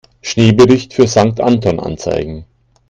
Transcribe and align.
Schneebericht 0.23 0.95
für 0.95 1.05
Sankt 1.07 1.39
Anton 1.39 1.79
anzeigen. 1.79 2.45